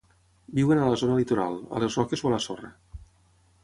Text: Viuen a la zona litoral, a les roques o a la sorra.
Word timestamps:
Viuen 0.59 0.81
a 0.81 0.87
la 0.93 0.97
zona 1.03 1.19
litoral, 1.19 1.61
a 1.79 1.85
les 1.87 2.01
roques 2.01 2.27
o 2.27 2.33
a 2.33 2.37
la 2.37 2.43
sorra. 2.51 2.77